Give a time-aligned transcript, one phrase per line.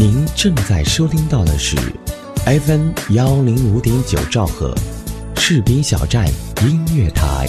[0.00, 1.76] 您正在收听到的是
[2.46, 4.72] FM 幺零五点九兆赫，
[5.34, 6.24] 士兵小站
[6.62, 7.48] 音乐台。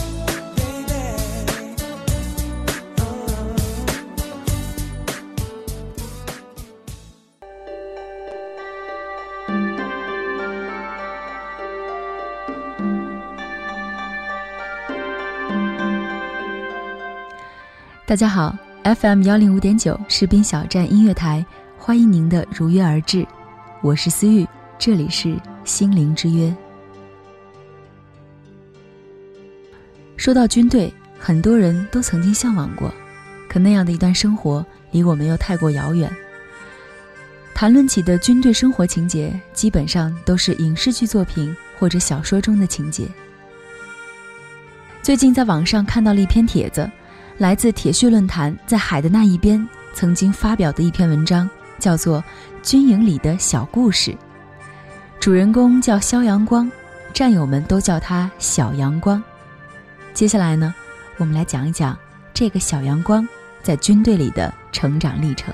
[18.08, 21.46] 大家好，FM 幺零五点九士兵小站音乐台，
[21.90, 23.26] 欢迎您的如约而至，
[23.82, 26.56] 我是思玉，这里是心灵之约。
[30.16, 32.94] 说到军队，很多人都曾经向往过，
[33.48, 36.16] 可那样的一段生活离我们又太过遥远。
[37.56, 43.08] 谈论起的军队生活情节，基本上都是影视剧作品或者小说中的情节。
[45.02, 46.88] 最近在网上看到了一篇帖子。
[47.40, 51.50] 来自铁血论坛在海的那一边曾经发表的一篇文章，
[51.80, 52.22] 叫做
[52.62, 54.12] 《军营里的小故事》。
[55.20, 56.70] 主人公叫肖阳光，
[57.14, 59.24] 战友们都叫他小阳光。
[60.14, 60.76] 接下来呢，
[61.18, 61.98] 我们来讲一讲
[62.34, 63.28] 这个小阳光
[63.64, 65.54] 在军队里的成长历程。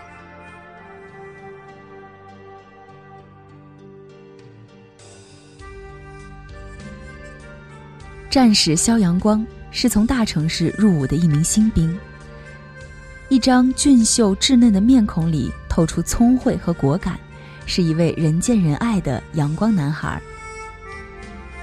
[8.30, 9.46] 战士肖阳光。
[9.78, 12.00] 是从大城市入伍的一名新兵。
[13.28, 17.20] 一张俊秀稚嫩的面孔里透出聪慧和果敢，
[17.66, 20.22] 是一位人见人爱的阳光男孩。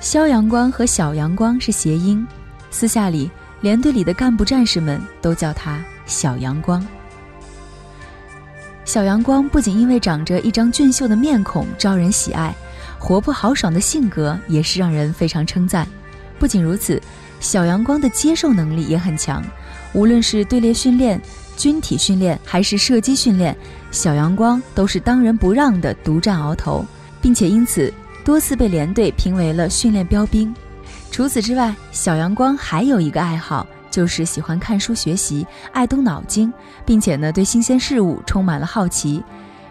[0.00, 2.26] 肖阳光和小阳光是谐音，
[2.70, 3.30] 私下里
[3.62, 6.86] 连队里的干部战士们都叫他小阳光。
[8.84, 12.54] 小阳光不仅因为长着一张俊秀的面孔招人喜爱，
[12.98, 15.88] 活泼豪爽的性格也是让人非常称赞。
[16.38, 17.00] 不仅如此。
[17.40, 19.42] 小阳光的接受能力也很强，
[19.94, 21.20] 无论是队列训练、
[21.62, 23.56] 军体训练还是射击训练，
[23.92, 26.84] 小阳光都是当仁不让的独占鳌头，
[27.20, 30.52] 并且因此多次被连队评为了训练标兵。
[31.12, 36.52] 除此之外，小阳光还有一个爱好，就是喜欢看书学习，爱动脑筋，
[36.84, 39.22] 并且呢对新鲜事物充满了好奇。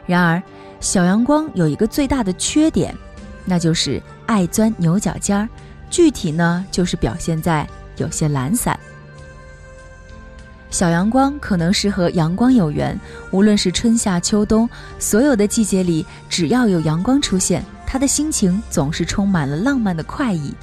[0.06, 0.42] 然而，
[0.80, 2.96] 小阳光有一个最大的缺点，
[3.44, 5.50] 那就是爱钻牛角尖儿。
[5.90, 7.68] 具体呢，就是表现在
[7.98, 8.80] 有些懒散。
[10.72, 13.00] 小阳光可能是和阳光有缘，
[13.30, 14.68] 无论是春夏秋冬，
[14.98, 20.54] 所有的季节里，只要有阳光出现，他的心情总是充满了浪漫的快意。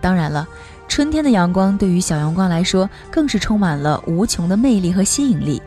[0.00, 0.46] 当然了，
[0.88, 5.62] 春天的阳光对于小阳光来说，更是充满了无穷的魅力和吸引力。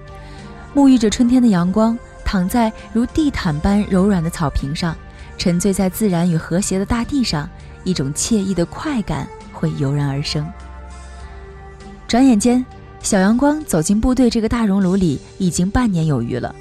[0.75, 4.93] 沐浴着春天的阳光，躺在如地毯般柔软的草坪上，
[5.37, 7.49] 沉醉在自然与和谐的大地上。
[7.83, 10.45] 一种惬意的快感会油然而生。
[12.05, 12.65] 转眼间，
[13.01, 16.53] 小阳光走进部队这个大熔炉里已经半年有余了。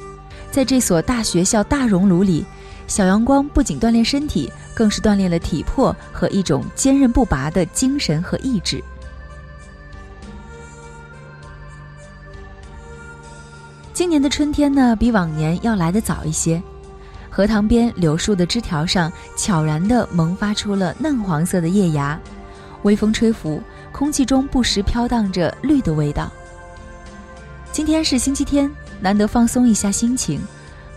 [0.50, 2.44] 在这所大学校大熔炉里，
[2.86, 8.82] 小阳光不仅锻炼身体，更是锻炼了体魄和一种坚韧不拔的精神和意志。
[13.92, 16.62] 今年的春天呢，比往年要来得早一些。
[17.28, 22.18] 荷塘边柳树的枝条上，悄然地萌发出了嫩黄色的叶芽，
[22.82, 23.60] 微风吹拂，
[23.96, 26.30] 空气中不时飘荡着绿的味道。
[27.72, 28.70] 今天是星期天，
[29.00, 30.38] 难得放松一下心情，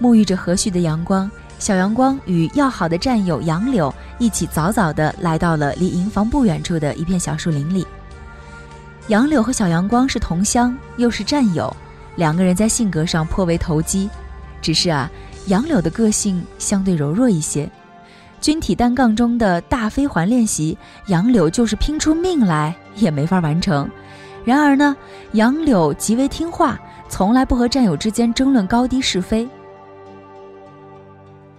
[0.01, 7.87] 沐浴着和煦的阳光，小阳光与要好的战友杨柳一起早早地来到了离营房不远处的一片小树林里。
[9.07, 11.73] 杨柳和小阳光是同乡，又是战友，
[12.17, 14.09] 两个人在性格上颇为投机，
[14.61, 15.09] 只是啊。
[15.45, 17.67] 杨柳的个性相对柔弱一些，
[18.41, 20.77] 军体单杠中的大飞环练习，
[21.07, 23.89] 杨柳就是拼出命来也没法完成。
[24.45, 24.95] 然而呢，
[25.33, 26.79] 杨柳极为听话，
[27.09, 29.47] 从来不和战友之间争论高低是非。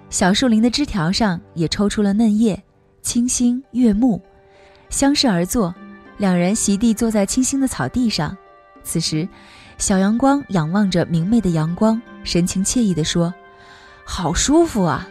[0.09, 2.61] 小树林的枝条上也抽出了嫩叶，
[3.03, 4.21] 清新悦目。
[4.89, 5.73] 相视而坐，
[6.17, 8.37] 两人席地坐在清新的草地上。
[8.83, 9.29] 此时，
[9.79, 13.33] 小阳光仰望着明媚的阳光，神情惬意地说。
[14.05, 15.07] 好舒服啊！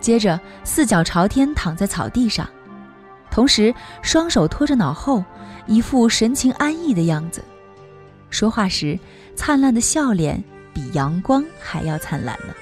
[0.00, 2.48] 接着四脚朝天躺在草地上，
[3.30, 5.24] 同时双手托着脑后，
[5.66, 7.42] 一副神情安逸的样子。
[8.30, 8.98] 说话时，
[9.34, 10.42] 灿烂的笑脸
[10.72, 12.54] 比阳光还要灿烂呢。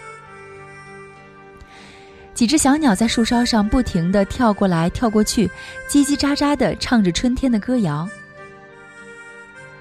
[2.35, 5.51] 几只小鸟在树梢上不停地跳过来跳过去，
[5.89, 8.07] 叽叽喳喳地唱着春天的歌谣。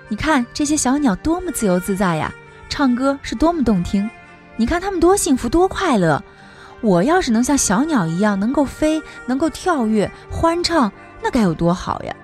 [0.08, 2.34] 你看这些小鸟多么自由自在呀，
[2.70, 4.10] 唱歌是多么动听。
[4.56, 6.24] 你看它们多幸福，多快乐！
[6.86, 10.92] 我要是能像小鸟一样，能够飞，能够跳跃，欢唱，
[11.24, 12.16] 那该有多好呀！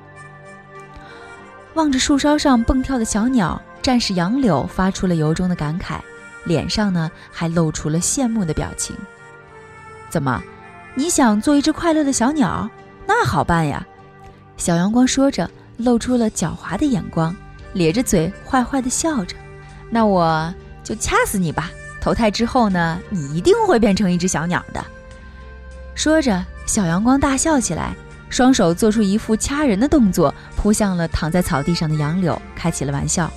[1.73, 5.95] 望着树梢上蹦跳的小鸟，战士杨柳发出了由衷的感慨：
[6.43, 8.95] 脸上呢还露出了羡慕的表情。
[10.11, 10.39] 怎么，
[10.93, 12.69] 你想做一只快乐的小鸟？
[13.07, 13.83] 那好办呀！
[14.57, 17.35] 小阳光说着，露出了狡猾的眼光，
[17.73, 19.35] 咧着嘴坏坏的笑着。
[19.89, 20.53] 那我
[20.83, 21.71] 就掐死你吧！
[22.01, 24.83] 投胎之后呢，你一定会变成一只小鸟的。
[25.93, 27.95] 说着，小阳光大笑起来，
[28.27, 33.31] 双手做出一副掐人的动作，扑向了躺在草地上的杨柳，开起了玩笑。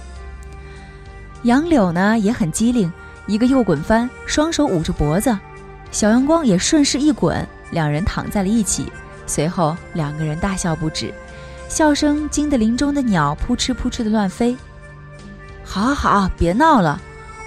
[1.43, 2.91] 杨柳呢也很机灵，
[3.27, 5.39] 一个右滚翻，双手捂着脖子，
[5.91, 8.91] 小阳光也顺势一滚，两人躺在了一起。
[9.27, 11.13] 随后两个人大笑不止，
[11.69, 14.57] 笑声惊得林中的鸟扑哧扑哧的乱飞。
[15.63, 17.01] 好好好，别闹了！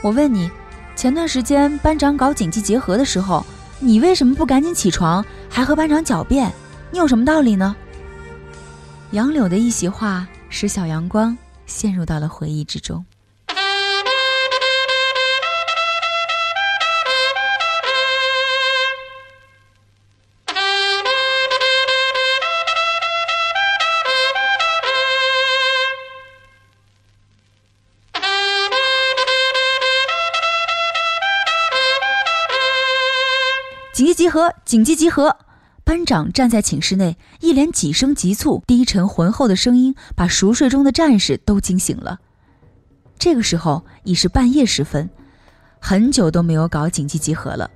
[0.04, 0.52] 我问你，
[0.98, 3.46] 前段时间班长搞紧急结合的时候，
[3.80, 6.52] 你为什么不赶紧起床，还和班长狡辩？
[6.90, 7.76] 你有什么道理呢？
[9.12, 13.06] 杨柳的一席话使小阳光陷入到了回忆之中。
[34.28, 34.54] 集合！
[34.66, 35.38] 紧急集合！
[35.86, 42.20] 班长站在寝室内，一连几声急促、低沉、浑厚的声音，把熟睡中的战士都惊醒了。
[43.18, 45.10] 这个时候已是半夜时分，
[45.80, 47.72] 很久都没有搞紧急集合了。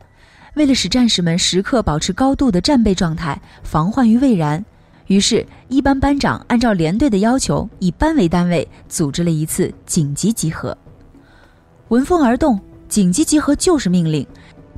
[0.56, 4.66] 为了使战士们时刻保持高度的战备状态，防患于未然，
[5.08, 10.78] 于是，一班班长按照连队的要求，以班为单位，组织了一次紧急集合。
[11.88, 12.60] 闻风而动，
[12.90, 14.28] 紧急集合就是命令。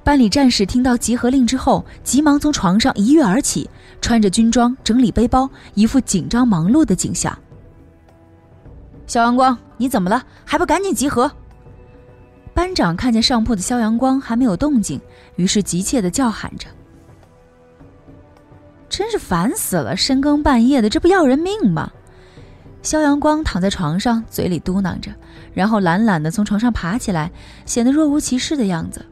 [0.03, 3.69] 班里战士听到集合令之后，急忙从床上一跃而起，
[4.01, 7.37] 穿着军装，整理背包，一副紧张忙碌的景象。
[9.07, 10.21] 肖阳光，你怎么了？
[10.43, 11.31] 还不赶紧集合？
[12.53, 14.99] 班长看见上铺的肖阳光还没有动静，
[15.37, 16.67] 于是急切地叫喊着
[18.89, 19.95] ：“真是烦死了！
[19.95, 21.89] 深更半夜的，这不要人命吗？”
[22.83, 25.09] 肖阳光躺在床上，嘴里嘟囔着，
[25.53, 27.31] 然后懒懒地从床上爬起来，
[27.65, 29.03] 显得若无其事的样子。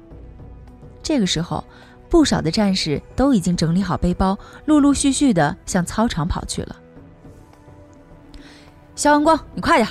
[1.12, 1.62] 这个时候，
[2.10, 6.76] 不少的战士都已经整理好背包，陆陆续续的向操场跑去了。
[8.96, 9.90] 肖阳光，你快点！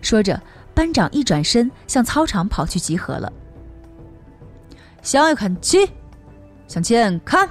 [0.00, 0.40] 说着，
[0.72, 3.30] 班长一转身向操场跑去集合了。
[5.02, 5.86] 向右看齐，
[6.66, 7.46] 向前看，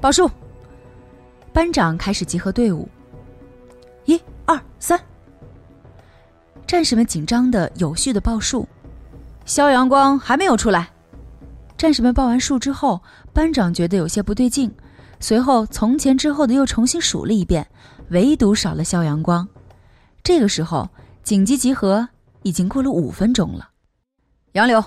[0.00, 0.28] 报数。
[1.52, 2.88] 班长开始集合队伍。
[4.06, 5.00] 一、二、三。
[6.66, 8.68] 战士们紧张的、有序的报数。
[9.44, 10.90] 肖阳光还没有出来。
[11.82, 13.02] 战士们报完数之后，
[13.32, 14.72] 班长觉得有些不对劲，
[15.18, 17.66] 随后从前之后的又重新数了一遍，
[18.10, 19.48] 唯独少了肖阳光。
[20.22, 20.88] 这个时候，
[21.24, 22.08] 紧急集合
[22.44, 23.68] 已经过了五分钟了。
[24.52, 24.80] 杨柳，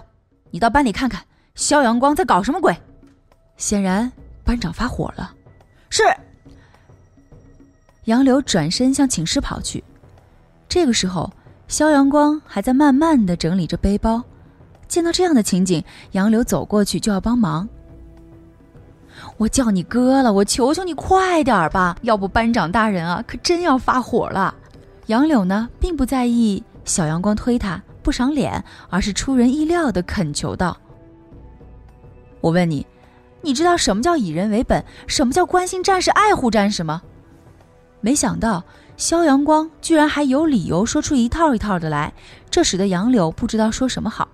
[0.51, 1.21] 你到班里看看，
[1.53, 2.73] 肖阳光在搞什么鬼？
[3.57, 4.09] 显然，
[4.45, 5.35] 班长发火了。
[5.89, 6.01] 是。
[8.05, 9.83] 杨柳转身向寝室跑去。
[10.69, 11.29] 这个时候，
[11.67, 14.23] 肖阳光还在慢慢的整理着背包。
[14.95, 15.83] 见到这样的情景，
[16.13, 17.67] 杨柳走过去就要帮忙。
[19.35, 24.55] 我叫你哥了，我求求你快点吧，要不班长大人啊可真要发火了。
[25.07, 30.77] 杨柳呢，并不在意小阳光推他不赏脸，而是出人意料的恳求道
[32.39, 32.87] ：“我问你，
[33.41, 37.01] 你知道什么叫以人为本，什么叫关心战士、爱护战士吗？”
[37.99, 38.63] 没想到
[38.95, 42.13] 肖阳光居然还有理由说出一套一套的来，
[42.49, 44.25] 这使得杨柳不知道说什么好。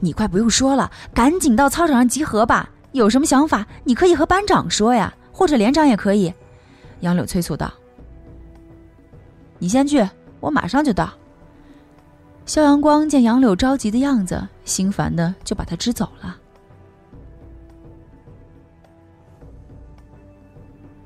[0.00, 2.70] 你快不用说了，赶紧到操场上集合吧！
[2.92, 6.32] 有什么想法，你可以和班长说呀，或者连长也可以。”
[7.00, 7.72] 杨柳催促道。
[9.58, 10.08] “你先去，
[10.40, 11.12] 我马上就到。”
[12.46, 16.36] 肖阳光见杨柳着急的样子，心烦的就把他支走了。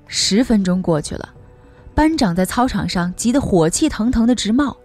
[0.06, 1.28] 十分钟过去了，
[1.94, 4.76] 班长在操场上急得火气腾腾的直冒。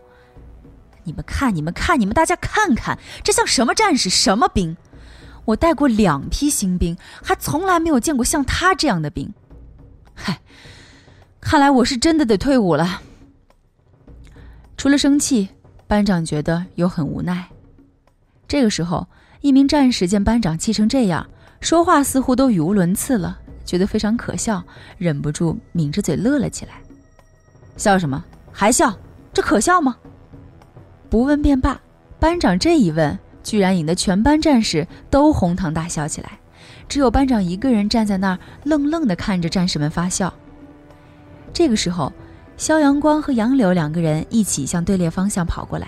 [1.05, 4.75] 你们看，你们看，你们大家看看，这像什么战士，什么兵？
[5.45, 9.33] 我带过两批新兵，还从来没有见过像他这样的兵。
[10.13, 10.41] 嗨，
[11.39, 13.01] 看来我是真的得退伍了。
[14.75, 15.49] 除了生气，
[15.87, 17.47] 班长觉得又很无奈。
[18.47, 19.07] 这个时候，
[19.41, 21.29] 一名战士见班长气成这样，
[21.61, 24.63] 说话似乎都语无伦次了，觉得非常可笑，
[24.97, 26.81] 忍不住抿着嘴乐了起来。
[27.77, 28.23] 笑什么？
[28.51, 28.97] 还笑？
[29.31, 29.97] 这可笑吗？
[31.09, 31.79] 不问便罢，
[32.19, 36.39] 班长这一问，居然引得全班战士都哄堂大笑起来。
[36.87, 40.33] 只有班长一个人站在那儿，愣愣地看着战士们发笑。
[41.53, 42.11] 这个时候，
[42.57, 45.87] 肖阳光和杨柳两个人一起向队列方向跑过来。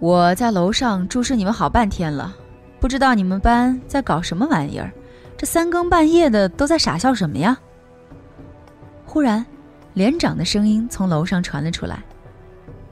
[0.00, 2.34] 我在楼上注视你们好半天了，
[2.80, 4.92] 不知道你们班在搞什么玩意儿，
[5.36, 7.58] 这三更半夜的都在傻笑什么呀？
[9.04, 9.44] 忽然，
[9.98, 12.00] 连长的声音从楼上传了出来。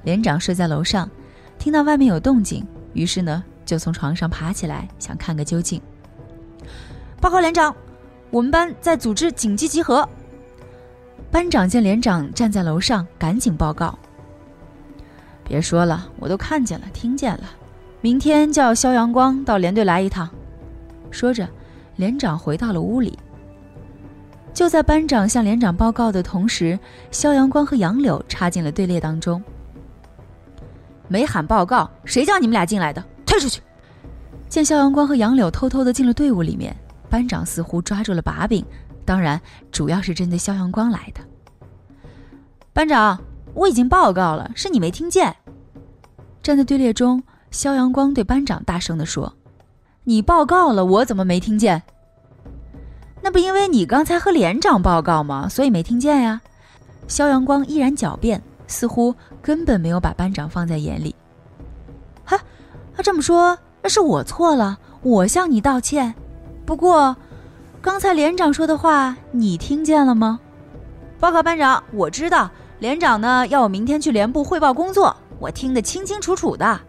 [0.03, 1.09] 连长睡在楼上，
[1.57, 5.81] 听到外面有动静，于是呢就从床上爬起来，想看个究竟。
[7.21, 7.73] 报告连长，
[8.33, 10.07] 我们班在组织紧急集合。
[11.31, 13.97] 班长见连长站在楼上，赶紧报告。
[15.45, 17.45] 别说了，我都看见了，听见了。
[18.01, 20.29] 明天叫肖阳光到连队来一趟。
[21.13, 21.49] 说着，
[21.95, 23.17] 连长回到了屋里。
[24.57, 26.79] 就在班长向连长报告的同时，
[27.11, 29.45] 肖阳光和杨柳插进了队列当中。
[31.09, 33.05] 没喊报告，谁叫你们俩进来的？
[33.27, 33.61] 退出去！
[34.49, 36.75] 见肖阳光和杨柳偷偷的进了队伍里面，
[37.11, 38.65] 班长似乎抓住了把柄，
[39.05, 39.39] 当然
[39.71, 41.21] 主要是针对肖阳光来的。
[42.73, 43.21] 班长。
[43.53, 45.35] 我已经报告了，是你没听见。
[46.43, 49.35] 站在队列中，肖阳光对班长大声地说
[50.05, 51.83] ：“你报告了，我怎么没听见？
[53.27, 55.49] 那不因为你刚才和连长报告吗？
[55.49, 56.41] 所以没听见呀。”
[57.09, 61.13] 肖阳光依然狡辩，似乎根本没有把班长放在眼里。
[62.25, 62.39] 哈，
[62.95, 66.15] 他这么说，那是我错了，我向你道歉。
[66.65, 67.17] 不过，
[67.83, 70.39] 刚才连长说的话，你听见了吗？
[71.19, 72.49] 报告班长，我知道。
[72.79, 76.81] 连长呢，要我明天去连部汇报工作，我听得清清楚楚的。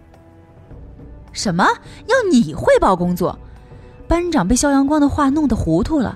[1.31, 1.65] 什么？
[2.05, 3.35] 要你汇报工作？
[4.07, 6.15] 班长被肖阳光的话弄得糊涂了。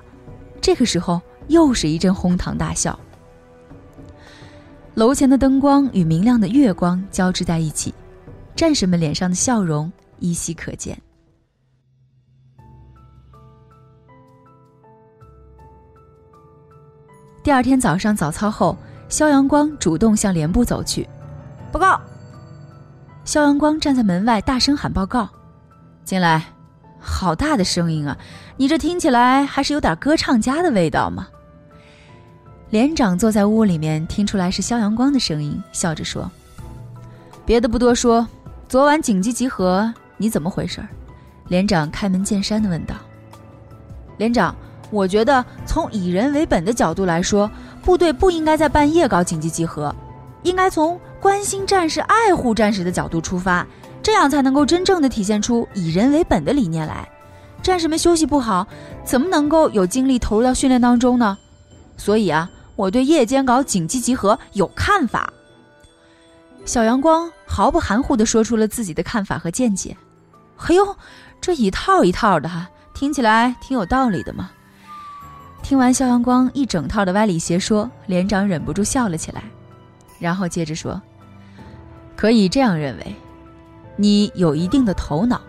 [0.62, 2.98] 这个时候，又是一阵哄堂大笑。
[4.94, 7.92] 楼前的灯光与明亮的月光交织在一起，
[8.56, 10.96] 战士们脸上的笑容依稀可见。
[17.42, 18.74] 第二天早上早操后。
[19.08, 21.06] 肖阳光主动向连部走去，
[21.70, 22.00] 报告。
[23.26, 25.28] 肖阳光站在门外大声喊报告
[26.02, 26.46] ：“进来！”
[27.02, 28.16] 好大的声音啊！
[28.56, 31.26] 你这听起来还是有点歌唱家的味道吗？
[32.70, 36.30] 连长坐在屋里面，听出来是肖阳光的声音，笑着说
[37.44, 38.26] ：“别的不多说，
[38.68, 40.80] 昨晚紧急集合，你怎么回事？”
[41.48, 42.94] 连长开门见山的问道
[44.16, 44.54] ：“连长，
[44.90, 47.50] 我觉得从以人为本的角度来说。”
[47.82, 49.92] 部队不应该在半夜搞紧急集合，
[50.44, 53.66] 应该从关心战士、爱护战士的角度出发，
[54.02, 57.08] 这样才能够真正的体现出以人为本的理念来。
[57.62, 58.66] 战士们休息不好，
[59.04, 61.38] 怎么能够有精力投入到训练当中呢？
[61.96, 65.32] 所以啊，我对夜间搞紧急集合有看法。
[66.64, 69.96] 小阳光毫不含糊地说出了自己的看法和见解。
[70.56, 70.96] 嘿呦，
[71.40, 74.50] 这一套一套的哈，听起来挺有道理的嘛。
[75.62, 79.44] 听完肖阳光一整套的歪理邪说，连长忍不住笑了起来，
[80.18, 81.00] 然后接着说
[82.16, 83.14] ：“可以这样认为，
[84.02, 85.40] 你有一定的头脑，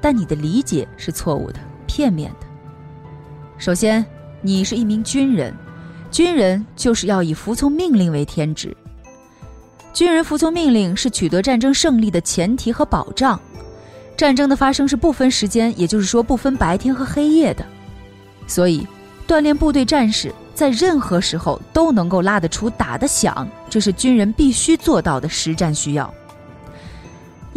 [0.00, 2.46] 但你的理解是错误的、片面的。
[3.58, 4.06] 首先，
[4.40, 5.52] 你是一名军人，
[6.08, 8.72] 军人就是要以服从命令为天职，
[9.92, 13.36] 军人服从命令是取得战争胜利的前提和保障。
[14.16, 17.66] 战争的发生是不分时间，也就是说不分白天和黑夜的，
[18.46, 18.86] 所以。”
[19.26, 26.14] 锻炼部队战士在任何时候都能够拉得出、打得响，这是军人必须做到的实战需要。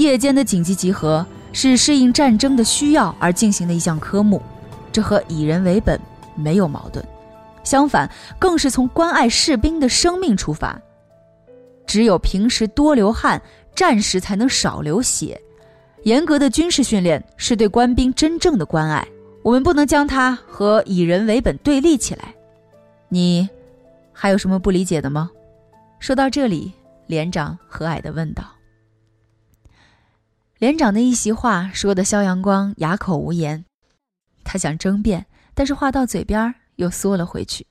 [0.01, 4.41] 夜间的紧急集合是适应战争的需要而进行的一项科目，
[4.91, 6.00] 这和以人为本
[6.36, 7.05] 没有矛盾，
[7.63, 10.79] 相反，更是从关爱士兵的生命出发。
[11.86, 13.41] 只有平时多流汗，
[13.75, 15.39] 战时才能少流血。
[16.03, 19.08] 严格的军事训练是对官兵真正的关爱。
[19.43, 22.34] 我们不能将它和以人为本对立起来。
[23.10, 23.48] 你
[24.13, 25.29] 还有什么不理解的吗？
[26.00, 26.72] 说到这里，
[27.08, 28.43] 连长和蔼地问道。
[30.62, 33.65] 连长的一席话说的肖阳光哑口无言，
[34.44, 35.25] 他想争辩，
[35.56, 37.65] 但是话到嘴边又缩了回去。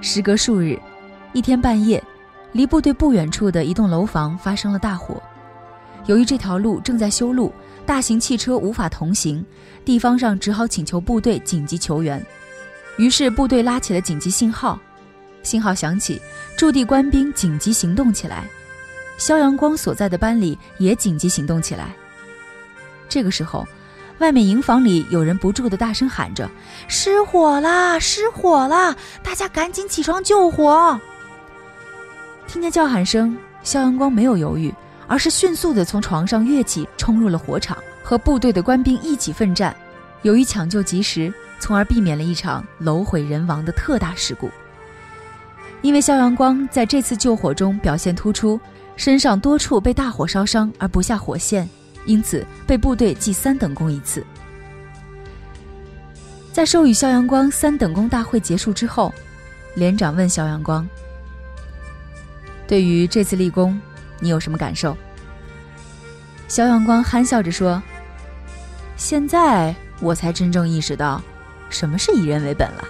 [0.00, 0.78] 时隔数日，
[1.32, 2.00] 一天半夜。
[2.52, 5.20] 离部队不远处的一栋楼房发生了大火，
[6.06, 7.52] 由于这条路正在修路，
[7.84, 9.44] 大型汽车无法通行，
[9.84, 12.24] 地方上只好请求部队紧急求援。
[12.96, 14.78] 于是部队拉起了紧急信号，
[15.42, 16.20] 信号响起，
[16.56, 18.44] 驻地官兵紧急行动起来，
[19.16, 21.94] 肖阳光所在的班里也紧急行动起来。
[23.08, 23.66] 这个时候，
[24.18, 26.50] 外面营房里有人不住的大声喊着
[26.88, 27.98] ：“失火啦！
[27.98, 28.94] 失火啦！
[29.22, 31.00] 大家赶紧起床救火！”
[32.46, 34.74] 听见叫喊声，肖阳光没有犹豫，
[35.06, 39.74] 而是迅速地从床上跃起，冲入了火场，和部队的官兵一起奋战。
[40.22, 44.50] 由于抢救及时，从而避免了一场楼毁人亡的特大事故。
[45.80, 48.60] 因为肖阳光在这次救火中表现突出，
[48.96, 51.68] 身上多处被大火烧伤而不下火线，
[52.04, 54.24] 因此被部队记三等功一次。
[56.52, 59.14] 在授予肖阳光三等功大会结束之后，
[59.76, 60.84] 连长问肖阳光
[62.66, 63.80] ：“对于这次立功，
[64.18, 64.96] 你有什么感受？”
[66.48, 67.80] 肖阳光憨笑着说
[68.96, 71.22] ：“现在我才真正意识到，
[71.70, 72.84] 什么是以人为本了。”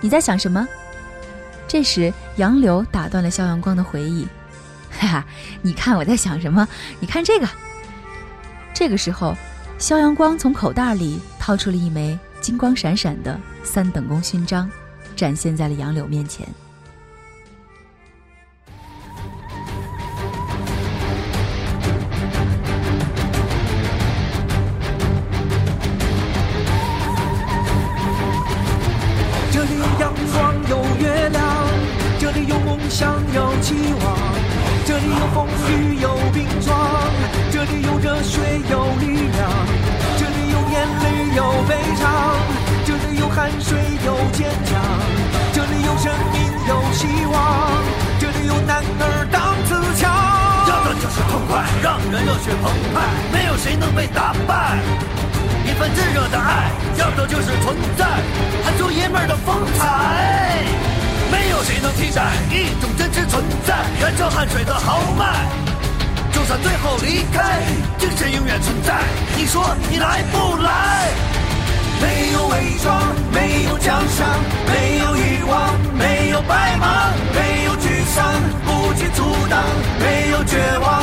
[0.00, 0.66] 你在想什么？
[1.68, 4.26] 这时，杨柳打断了肖阳光的回忆
[4.90, 5.24] ：“哈哈，
[5.62, 6.66] 你看我在想什么？
[6.98, 7.48] 你看这个。”
[8.74, 9.36] 这个时候，
[9.78, 14.70] 肖阳光从口袋里掏出了一枚金光闪闪的三等功勋章，
[15.14, 16.48] 展现在了杨柳面前。
[44.40, 44.80] 坚强，
[45.52, 47.70] 这里有生命，有希望，
[48.18, 50.08] 这里有男儿当自强。
[50.66, 54.78] 要的就是痛快让人热血澎湃，没有谁能被打败。
[55.66, 58.06] 一份炙热的爱，要的就是存在，
[58.64, 60.64] 喊出爷们儿的风采。
[61.30, 65.44] 没有谁能替代一种真实存在，燃烧汗水的豪迈。
[66.32, 67.60] 就算最后离开，
[67.98, 69.02] 精神永远存在。
[69.36, 71.12] 你说你来不来？
[72.00, 73.02] 没有伪装，
[73.32, 74.26] 没有奖赏，
[74.66, 79.62] 没有欲望，没有白忙，没有沮丧，不去阻挡，
[79.98, 81.02] 没有绝望，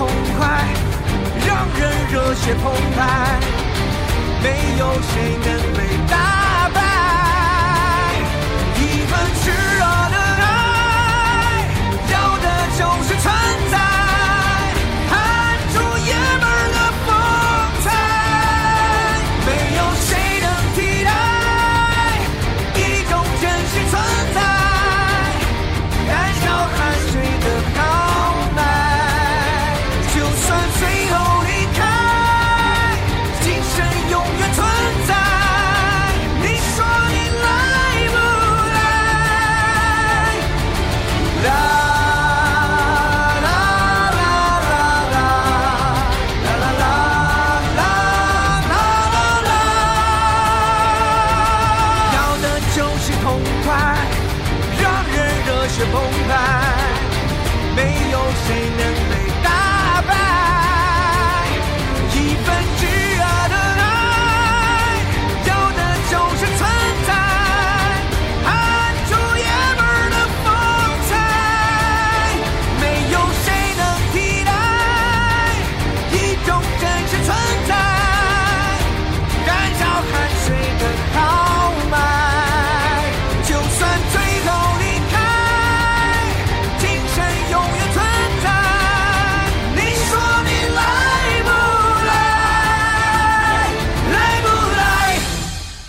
[0.00, 0.08] 痛
[0.38, 0.64] 快，
[1.46, 3.38] 让人热血澎湃，
[4.42, 6.78] 没有谁能被打败。
[8.76, 9.84] 一份炽热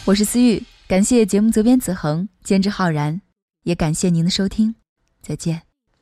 [0.04, 3.22] 我是思玉，感谢节目责编子恒，监制浩然，
[3.64, 4.74] 也感谢您的收听，
[5.22, 5.71] 再见。